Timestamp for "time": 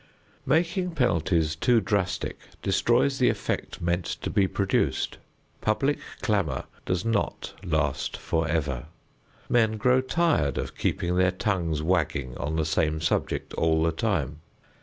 13.91-14.41